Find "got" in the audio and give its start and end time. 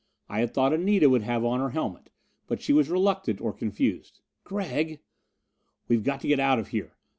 6.03-6.21